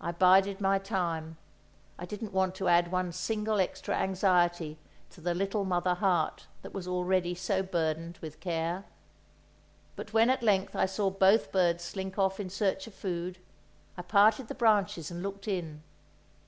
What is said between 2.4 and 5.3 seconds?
to add one single extra anxiety to